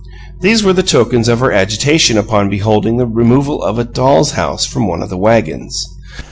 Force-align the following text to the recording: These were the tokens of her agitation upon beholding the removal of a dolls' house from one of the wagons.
These 0.39 0.63
were 0.63 0.73
the 0.73 0.81
tokens 0.81 1.29
of 1.29 1.41
her 1.41 1.51
agitation 1.51 2.17
upon 2.17 2.49
beholding 2.49 2.97
the 2.97 3.05
removal 3.05 3.61
of 3.61 3.77
a 3.77 3.83
dolls' 3.83 4.31
house 4.31 4.65
from 4.65 4.87
one 4.87 5.03
of 5.03 5.11
the 5.11 5.15
wagons. 5.17 5.85